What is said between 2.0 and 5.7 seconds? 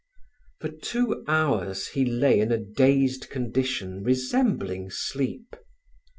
lay in a dazed condition resembling sleep.